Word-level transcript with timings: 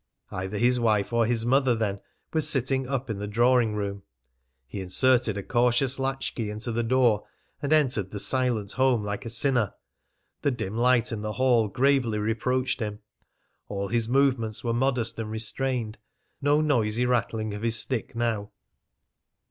Either 0.31 0.57
his 0.57 0.79
wife 0.79 1.13
or 1.13 1.27
his 1.27 1.45
mother, 1.45 1.75
then, 1.75 2.01
was 2.33 2.49
sitting 2.49 2.87
up 2.87 3.07
in 3.07 3.19
the 3.19 3.27
drawing 3.27 3.75
room. 3.75 4.01
He 4.65 4.81
inserted 4.81 5.37
a 5.37 5.43
cautious 5.43 5.99
latch 5.99 6.33
key 6.33 6.49
into 6.49 6.71
the 6.71 6.81
door, 6.81 7.27
and 7.61 7.71
entered 7.71 8.09
the 8.09 8.17
silent 8.17 8.71
home 8.71 9.03
like 9.03 9.27
a 9.27 9.29
sinner. 9.29 9.75
The 10.41 10.49
dim 10.49 10.75
light 10.75 11.11
in 11.11 11.21
the 11.21 11.33
hall 11.33 11.67
gravely 11.67 12.17
reproached 12.17 12.79
him. 12.79 13.01
All 13.69 13.89
his 13.89 14.09
movements 14.09 14.63
were 14.63 14.73
modest 14.73 15.19
and 15.19 15.29
restrained; 15.29 15.99
no 16.41 16.61
noisy 16.61 17.05
rattling 17.05 17.53
of 17.53 17.61
his 17.61 17.77
stick 17.77 18.15
now. 18.15 18.49